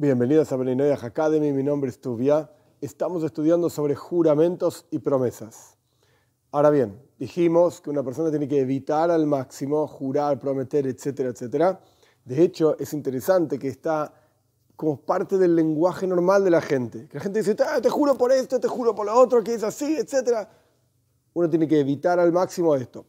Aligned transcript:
Bienvenidos 0.00 0.50
a 0.50 0.56
Beninoyah 0.56 0.98
Academy, 1.02 1.52
mi 1.52 1.62
nombre 1.62 1.90
es 1.90 2.00
Tuvia. 2.00 2.50
Estamos 2.80 3.22
estudiando 3.22 3.68
sobre 3.68 3.94
juramentos 3.94 4.86
y 4.90 4.98
promesas. 4.98 5.76
Ahora 6.52 6.70
bien, 6.70 6.98
dijimos 7.18 7.82
que 7.82 7.90
una 7.90 8.02
persona 8.02 8.30
tiene 8.30 8.48
que 8.48 8.60
evitar 8.60 9.10
al 9.10 9.26
máximo 9.26 9.86
jurar, 9.86 10.38
prometer, 10.38 10.86
etcétera, 10.86 11.28
etcétera. 11.28 11.80
De 12.24 12.42
hecho, 12.42 12.78
es 12.78 12.94
interesante 12.94 13.58
que 13.58 13.68
está 13.68 14.14
como 14.74 15.02
parte 15.02 15.36
del 15.36 15.54
lenguaje 15.54 16.06
normal 16.06 16.44
de 16.44 16.50
la 16.50 16.62
gente. 16.62 17.06
Que 17.06 17.18
la 17.18 17.24
gente 17.24 17.40
dice, 17.40 17.54
"Ah, 17.62 17.78
te 17.82 17.90
juro 17.90 18.14
por 18.16 18.32
esto, 18.32 18.58
te 18.58 18.68
juro 18.68 18.94
por 18.94 19.04
lo 19.04 19.14
otro, 19.14 19.44
que 19.44 19.52
es 19.52 19.62
así, 19.62 19.96
etcétera. 19.96 20.48
Uno 21.34 21.50
tiene 21.50 21.68
que 21.68 21.78
evitar 21.78 22.18
al 22.18 22.32
máximo 22.32 22.74
esto. 22.74 23.04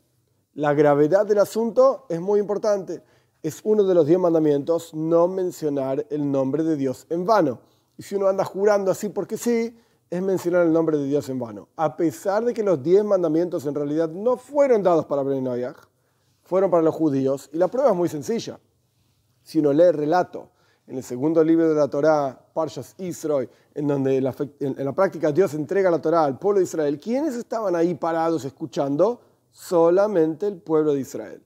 La 0.56 0.74
gravedad 0.74 1.26
del 1.26 1.38
asunto 1.38 2.06
es 2.10 2.20
muy 2.20 2.42
importante 2.42 3.02
es 3.44 3.62
uno 3.64 3.84
de 3.84 3.96
los 3.96 4.06
diez 4.06 4.20
mandamientos 4.20 4.94
no 4.94 5.28
mencionar 5.28 6.06
el 6.10 6.32
nombre 6.32 6.64
de 6.64 6.76
Dios 6.76 7.08
en 7.10 7.26
vano. 7.26 7.60
Y 7.98 8.04
si 8.04 8.16
uno 8.16 8.28
anda 8.28 8.46
jurando 8.46 8.92
así 8.92 9.10
porque 9.10 9.38
sí, 9.38 9.76
es 10.10 10.22
mencionar 10.22 10.66
el 10.66 10.74
nombre 10.74 10.98
de 10.98 11.06
Dios 11.06 11.30
en 11.30 11.40
vano. 11.40 11.70
A 11.76 11.96
pesar 11.96 12.44
de 12.44 12.54
que 12.54 12.64
los 12.64 12.84
diez 12.84 13.04
mandamientos 13.04 13.66
en 13.66 13.74
realidad 13.74 14.10
no 14.10 14.38
fueron 14.38 14.84
dados 14.84 15.06
para 15.06 15.24
Ben 15.24 15.48
fueron 16.44 16.70
para 16.70 16.84
los 16.84 16.94
judíos. 16.94 17.50
Y 17.54 17.58
la 17.58 17.70
prueba 17.70 17.92
es 17.92 17.96
muy 17.96 18.10
sencilla. 18.10 18.60
Si 19.42 19.60
uno 19.60 19.72
lee 19.72 19.84
el 19.84 19.94
relato 19.94 20.50
en 20.86 20.98
el 20.98 21.04
segundo 21.04 21.44
libro 21.44 21.70
de 21.70 21.76
la 21.76 21.88
Torá, 21.88 22.38
Parshas 22.54 22.94
Israel, 22.98 23.50
en 23.74 23.88
donde 23.88 24.18
en 24.18 24.24
la, 24.26 24.36
en 24.60 24.86
la 24.86 24.92
práctica 24.92 25.32
Dios 25.32 25.54
entrega 25.54 25.90
la 25.90 26.02
Torá 26.02 26.26
al 26.26 26.38
pueblo 26.38 26.60
de 26.60 26.66
Israel, 26.66 27.00
¿quiénes 27.00 27.36
estaban 27.36 27.76
ahí 27.76 27.96
parados 27.96 28.44
escuchando? 28.44 29.22
Solamente 29.50 30.48
el 30.48 30.58
pueblo 30.58 30.94
de 30.94 31.00
Israel. 31.00 31.42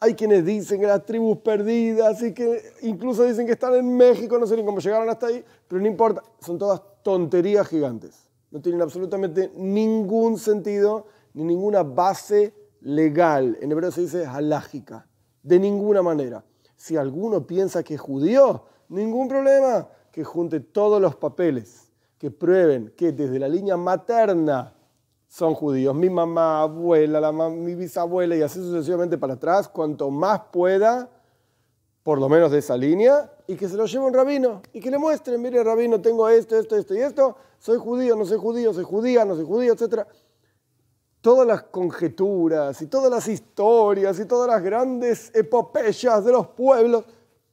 Hay 0.00 0.14
quienes 0.14 0.44
dicen 0.44 0.80
que 0.80 0.86
las 0.86 1.04
tribus 1.04 1.38
perdidas 1.38 2.22
y 2.22 2.34
que 2.34 2.62
incluso 2.82 3.24
dicen 3.24 3.46
que 3.46 3.52
están 3.52 3.74
en 3.74 3.96
México, 3.96 4.38
no 4.38 4.46
sé 4.46 4.56
ni 4.56 4.64
cómo 4.64 4.78
llegaron 4.78 5.08
hasta 5.08 5.28
ahí, 5.28 5.44
pero 5.66 5.80
no 5.80 5.86
importa, 5.86 6.22
son 6.40 6.58
todas 6.58 6.82
tonterías 7.02 7.66
gigantes. 7.68 8.28
No 8.50 8.60
tienen 8.60 8.82
absolutamente 8.82 9.50
ningún 9.56 10.38
sentido 10.38 11.06
ni 11.32 11.44
ninguna 11.44 11.82
base 11.82 12.54
legal. 12.80 13.56
En 13.60 13.72
hebreo 13.72 13.90
se 13.90 14.02
dice 14.02 14.26
halágica, 14.26 15.06
de 15.42 15.58
ninguna 15.58 16.02
manera. 16.02 16.44
Si 16.76 16.96
alguno 16.96 17.46
piensa 17.46 17.82
que 17.82 17.94
es 17.94 18.00
judío, 18.00 18.64
ningún 18.88 19.28
problema, 19.28 19.88
que 20.12 20.22
junte 20.22 20.60
todos 20.60 21.00
los 21.00 21.16
papeles 21.16 21.90
que 22.18 22.30
prueben 22.30 22.92
que 22.96 23.12
desde 23.12 23.38
la 23.38 23.48
línea 23.48 23.76
materna 23.76 24.73
son 25.34 25.52
judíos. 25.54 25.96
Mi 25.96 26.08
mamá, 26.08 26.62
abuela, 26.62 27.20
la 27.20 27.32
mi 27.32 27.74
bisabuela 27.74 28.36
y 28.36 28.42
así 28.42 28.60
sucesivamente 28.60 29.18
para 29.18 29.34
atrás, 29.34 29.68
cuanto 29.68 30.08
más 30.08 30.42
pueda, 30.52 31.10
por 32.04 32.20
lo 32.20 32.28
menos 32.28 32.52
de 32.52 32.58
esa 32.58 32.76
línea, 32.76 33.32
y 33.48 33.56
que 33.56 33.68
se 33.68 33.76
lo 33.76 33.84
lleve 33.86 34.04
un 34.04 34.14
rabino 34.14 34.62
y 34.72 34.78
que 34.78 34.92
le 34.92 34.98
muestren, 34.98 35.42
mire 35.42 35.64
rabino, 35.64 36.00
tengo 36.00 36.28
esto, 36.28 36.56
esto, 36.56 36.76
esto 36.76 36.94
y 36.94 37.00
esto, 37.00 37.36
soy 37.58 37.78
judío, 37.78 38.14
no 38.14 38.24
soy 38.24 38.38
judío, 38.38 38.72
soy 38.72 38.84
judía, 38.84 39.24
no 39.24 39.34
soy 39.34 39.44
judío, 39.44 39.72
etc. 39.72 40.06
Todas 41.20 41.48
las 41.48 41.64
conjeturas 41.64 42.80
y 42.80 42.86
todas 42.86 43.10
las 43.10 43.26
historias 43.26 44.20
y 44.20 44.26
todas 44.26 44.48
las 44.48 44.62
grandes 44.62 45.32
epopeyas 45.34 46.24
de 46.24 46.30
los 46.30 46.46
pueblos 46.46 47.06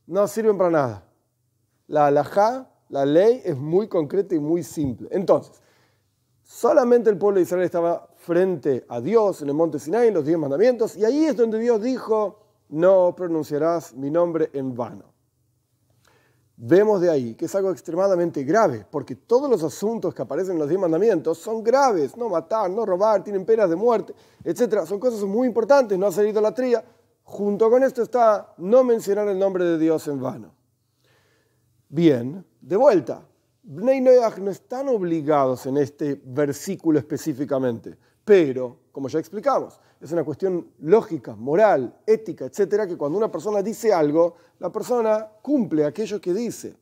no 0.05 0.27
sirven 0.27 0.55
para 0.55 0.69
nada. 0.69 1.03
La 1.87 2.05
halajá, 2.05 2.69
la 2.89 3.07
ley, 3.07 3.41
es 3.43 3.57
muy 3.57 3.87
concreta 3.87 4.35
y 4.35 4.39
muy 4.39 4.61
simple. 4.61 5.07
Entonces, 5.09 5.59
Solamente 6.51 7.09
el 7.09 7.17
pueblo 7.17 7.37
de 7.37 7.43
Israel 7.43 7.63
estaba 7.63 8.09
frente 8.17 8.85
a 8.89 8.99
Dios 8.99 9.41
en 9.41 9.47
el 9.47 9.53
monte 9.53 9.79
Sinai, 9.79 10.09
en 10.09 10.13
los 10.13 10.25
diez 10.25 10.37
mandamientos, 10.37 10.97
y 10.97 11.05
ahí 11.05 11.23
es 11.23 11.37
donde 11.37 11.57
Dios 11.57 11.81
dijo, 11.81 12.39
no 12.67 13.15
pronunciarás 13.15 13.95
mi 13.95 14.11
nombre 14.11 14.49
en 14.51 14.75
vano. 14.75 15.05
Vemos 16.57 16.99
de 16.99 17.09
ahí 17.09 17.35
que 17.35 17.45
es 17.45 17.55
algo 17.55 17.71
extremadamente 17.71 18.43
grave, 18.43 18.85
porque 18.91 19.15
todos 19.15 19.49
los 19.49 19.63
asuntos 19.63 20.13
que 20.13 20.23
aparecen 20.23 20.55
en 20.55 20.59
los 20.59 20.67
diez 20.67 20.79
mandamientos 20.79 21.37
son 21.37 21.63
graves, 21.63 22.17
no 22.17 22.27
matar, 22.27 22.69
no 22.69 22.85
robar, 22.85 23.23
tienen 23.23 23.45
penas 23.45 23.69
de 23.69 23.77
muerte, 23.77 24.13
etc. 24.43 24.85
Son 24.85 24.99
cosas 24.99 25.23
muy 25.23 25.47
importantes, 25.47 25.97
no 25.97 26.07
hacer 26.07 26.27
idolatría. 26.27 26.83
Junto 27.23 27.69
con 27.69 27.81
esto 27.81 28.01
está 28.01 28.53
no 28.57 28.83
mencionar 28.83 29.29
el 29.29 29.39
nombre 29.39 29.63
de 29.63 29.77
Dios 29.77 30.05
en 30.09 30.21
vano. 30.21 30.53
Bien, 31.87 32.45
de 32.59 32.75
vuelta, 32.75 33.25
Bnei 33.63 34.01
Noach 34.01 34.39
no 34.39 34.49
están 34.49 34.89
obligados 34.89 35.67
en 35.67 35.77
este 35.77 36.19
versículo 36.25 36.97
específicamente, 36.97 37.95
pero, 38.25 38.79
como 38.91 39.07
ya 39.07 39.19
explicamos, 39.19 39.79
es 39.99 40.11
una 40.11 40.23
cuestión 40.23 40.71
lógica, 40.79 41.35
moral, 41.35 41.95
ética, 42.07 42.45
etcétera, 42.45 42.87
que 42.87 42.97
cuando 42.97 43.19
una 43.19 43.31
persona 43.31 43.61
dice 43.61 43.93
algo, 43.93 44.35
la 44.57 44.71
persona 44.71 45.29
cumple 45.43 45.85
aquello 45.85 46.19
que 46.19 46.33
dice. 46.33 46.75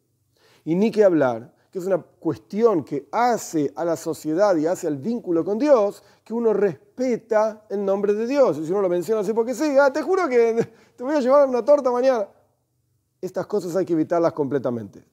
Y 0.64 0.74
ni 0.74 0.90
que 0.90 1.04
hablar, 1.04 1.54
que 1.70 1.80
es 1.80 1.86
una 1.86 2.02
cuestión 2.02 2.86
que 2.86 3.10
hace 3.12 3.74
a 3.76 3.84
la 3.84 3.98
sociedad 3.98 4.56
y 4.56 4.66
hace 4.66 4.88
al 4.88 4.98
vínculo 4.98 5.44
con 5.44 5.60
Dios, 5.60 6.02
que 6.24 6.34
uno 6.34 6.54
respeta 6.54 7.66
el 7.70 7.84
nombre 7.84 8.14
de 8.14 8.26
Dios. 8.26 8.58
Y 8.58 8.66
si 8.66 8.72
uno 8.72 8.82
lo 8.82 8.90
menciona 8.90 9.20
así 9.20 9.34
porque 9.34 9.54
sí, 9.54 9.76
ah, 9.78 9.92
te 9.92 10.02
juro 10.02 10.30
que 10.30 10.66
te 10.96 11.04
voy 11.04 11.16
a 11.16 11.20
llevar 11.20 11.48
una 11.48 11.64
torta 11.64 11.92
mañana. 11.92 12.30
Estas 13.22 13.46
cosas 13.48 13.76
hay 13.76 13.86
que 13.86 13.94
evitarlas 13.94 14.32
completamente. 14.32 15.04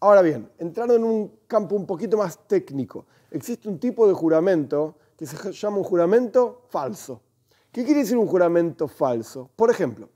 Ahora 0.00 0.22
bien, 0.22 0.50
entrando 0.58 0.94
en 0.94 1.04
un 1.04 1.40
campo 1.46 1.74
un 1.74 1.86
poquito 1.86 2.16
más 2.16 2.46
técnico, 2.46 3.06
existe 3.30 3.68
un 3.68 3.78
tipo 3.78 4.06
de 4.06 4.14
juramento 4.14 4.96
que 5.16 5.26
se 5.26 5.52
llama 5.52 5.78
un 5.78 5.84
juramento 5.84 6.62
falso. 6.68 7.22
¿Qué 7.72 7.84
quiere 7.84 8.00
decir 8.00 8.16
un 8.16 8.26
juramento 8.26 8.88
falso? 8.88 9.50
Por 9.56 9.70
ejemplo, 9.70 10.08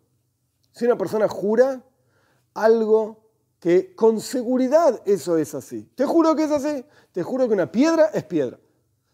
si 0.72 0.84
una 0.84 0.96
persona 0.96 1.28
jura 1.28 1.82
algo 2.54 3.20
que 3.58 3.94
con 3.94 4.20
seguridad 4.20 5.02
eso 5.04 5.36
es 5.36 5.54
así. 5.54 5.88
Te 5.94 6.06
juro 6.06 6.34
que 6.34 6.44
es 6.44 6.50
así. 6.50 6.84
Te 7.12 7.22
juro 7.22 7.46
que 7.46 7.54
una 7.54 7.70
piedra 7.70 8.06
es 8.14 8.24
piedra. 8.24 8.58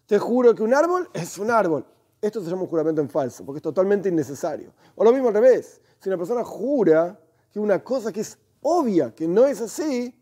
Te 0.06 0.19
juro 0.19 0.54
que 0.54 0.62
un 0.62 0.72
árbol 0.72 1.09
es 1.12 1.37
un 1.38 1.50
árbol. 1.50 1.84
Esto 2.21 2.41
se 2.41 2.48
llama 2.48 2.62
un 2.62 2.69
juramento 2.69 3.00
en 3.00 3.10
falso, 3.10 3.44
porque 3.44 3.59
es 3.59 3.62
totalmente 3.62 4.09
innecesario. 4.09 4.72
O 4.94 5.04
lo 5.04 5.12
mismo 5.12 5.28
al 5.28 5.34
revés. 5.34 5.81
Si 5.98 6.09
una 6.09 6.16
persona 6.16 6.44
jura 6.44 7.19
que 7.53 7.59
una 7.59 7.83
cosa 7.83 8.12
que 8.12 8.21
es 8.21 8.38
obvia, 8.62 9.15
que 9.15 9.27
no 9.27 9.47
es 9.47 9.60
así, 9.60 10.15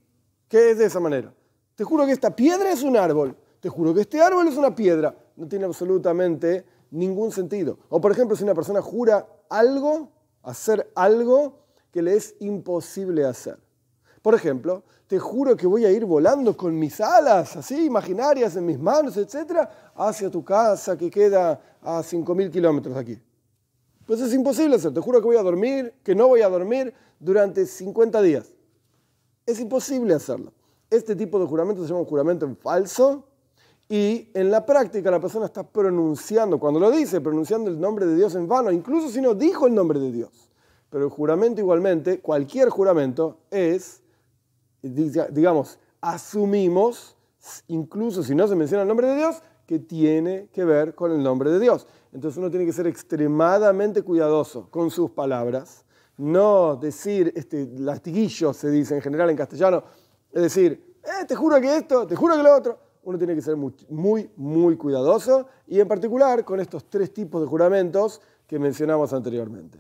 que 0.49 0.71
es 0.71 0.79
de 0.79 0.87
esa 0.87 1.01
manera. 1.01 1.33
Te 1.75 1.85
juro 1.85 2.07
que 2.07 2.13
esta 2.13 2.35
piedra 2.35 2.71
es 2.71 2.83
un 2.83 2.97
árbol. 2.97 3.37
Te 3.61 3.69
juro 3.69 3.95
que 3.95 4.03
este 4.03 4.21
árbol 4.21 4.47
es 4.47 4.57
una 4.57 4.75
piedra. 4.75 5.15
No 5.37 5.49
tiene 5.49 5.65
absolutamente 5.65 6.65
ningún 6.91 7.33
sentido. 7.33 7.79
O 7.89 8.01
por 8.01 8.13
ejemplo, 8.13 8.37
si 8.37 8.45
una 8.45 8.55
persona 8.55 8.81
jura 8.81 9.27
algo, 9.51 10.11
hacer 10.43 10.91
algo 10.95 11.65
que 11.91 12.03
le 12.03 12.15
es 12.15 12.37
imposible 12.41 13.25
hacer. 13.25 13.59
Por 14.23 14.35
ejemplo, 14.35 14.85
te 15.07 15.19
juro 15.19 15.57
que 15.57 15.67
voy 15.67 15.85
a 15.85 15.91
ir 15.91 16.07
volando 16.07 16.57
con 16.57 16.79
mis 16.79 16.99
alas, 17.01 17.57
así, 17.57 17.85
imaginarias 17.85 18.57
en 18.57 18.65
mis 18.65 18.79
manos, 18.79 19.17
etcétera, 19.19 19.93
hacia 19.95 20.31
tu 20.31 20.43
casa 20.43 20.97
que 20.97 21.11
queda 21.11 21.61
a 21.83 22.03
5.000 22.03 22.51
kilómetros 22.51 22.95
de 22.95 23.01
aquí. 23.01 23.23
Pues 24.07 24.21
es 24.21 24.33
imposible 24.33 24.77
hacer. 24.77 24.95
Te 24.95 25.01
juro 25.01 25.21
que 25.21 25.27
voy 25.27 25.37
a 25.37 25.43
dormir, 25.43 25.95
que 26.03 26.15
no 26.15 26.29
voy 26.29 26.41
a 26.41 26.49
dormir 26.49 26.95
durante 27.21 27.67
50 27.67 28.23
días. 28.23 28.54
Es 29.47 29.61
imposible 29.61 30.15
hacerlo. 30.15 30.53
Este 30.91 31.15
tipo 31.17 31.39
de 31.39 31.47
juramento 31.47 31.83
se 31.83 31.89
llama 31.89 32.01
un 32.01 32.07
juramento 32.07 32.47
en 32.47 32.57
falso 32.57 33.25
y 33.89 34.31
en 34.33 34.51
la 34.51 34.65
práctica 34.65 35.11
la 35.11 35.21
persona 35.21 35.47
está 35.47 35.63
pronunciando, 35.63 36.59
cuando 36.59 36.81
lo 36.81 36.91
dice, 36.91 37.21
pronunciando 37.21 37.71
el 37.71 37.79
nombre 37.79 38.07
de 38.07 38.17
Dios 38.17 38.35
en 38.35 38.49
vano, 38.49 38.73
incluso 38.73 39.11
si 39.11 39.21
no 39.21 39.35
dijo 39.35 39.67
el 39.67 39.75
nombre 39.75 40.01
de 40.01 40.11
Dios. 40.11 40.51
Pero 40.89 41.05
el 41.05 41.11
juramento 41.11 41.61
igualmente, 41.61 42.21
cualquier 42.21 42.71
juramento 42.71 43.39
es, 43.51 44.03
digamos, 44.83 45.79
asumimos, 46.01 47.17
incluso 47.69 48.23
si 48.23 48.35
no 48.35 48.49
se 48.49 48.55
menciona 48.55 48.83
el 48.83 48.89
nombre 48.89 49.09
de 49.09 49.17
Dios, 49.17 49.43
que 49.67 49.79
tiene 49.79 50.49
que 50.53 50.65
ver 50.65 50.95
con 50.95 51.11
el 51.13 51.23
nombre 51.23 51.51
de 51.51 51.59
Dios. 51.59 51.87
Entonces 52.13 52.39
uno 52.39 52.51
tiene 52.51 52.65
que 52.65 52.73
ser 52.73 52.87
extremadamente 52.87 54.03
cuidadoso 54.03 54.69
con 54.71 54.91
sus 54.91 55.11
palabras 55.11 55.85
no 56.19 56.77
decir 56.77 57.33
este 57.35 57.67
latiguillo, 57.79 58.53
se 58.53 58.71
dice 58.71 58.95
en 58.95 59.03
general 59.03 59.31
en 59.31 59.37
castellano, 59.37 59.85
es 60.33 60.43
decir, 60.43 60.97
eh, 61.03 61.25
te 61.27 61.35
juro 61.35 61.61
que 61.61 61.77
esto, 61.77 62.07
te 62.07 62.17
juro 62.17 62.37
que 62.37 62.43
lo 62.43 62.55
otro. 62.55 62.79
Uno 63.05 63.19
tiene 63.19 63.35
que 63.35 63.43
ser 63.43 63.57
muy, 63.57 64.31
muy 64.37 64.77
cuidadoso 64.77 65.47
y 65.67 65.79
en 65.79 65.87
particular 65.87 66.43
con 66.45 66.59
estos 66.59 66.89
tres 66.89 67.13
tipos 67.13 67.43
de 67.43 67.47
juramentos 67.47 68.23
que 68.47 68.59
mencionamos 68.59 69.13
anteriormente. 69.13 69.79